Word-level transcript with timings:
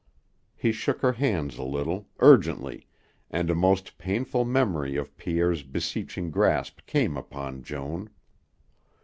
He 0.55 0.71
shook 0.71 1.01
her 1.01 1.11
hands 1.11 1.59
a 1.59 1.63
little, 1.63 2.07
urgently, 2.21 2.87
and 3.29 3.51
a 3.51 3.53
most 3.53 3.99
painful 3.99 4.45
memory 4.45 4.95
of 4.95 5.15
Pierre's 5.15 5.61
beseeching 5.61 6.31
grasp 6.31 6.79
came 6.87 7.15
upon 7.15 7.61
Joan. 7.61 8.09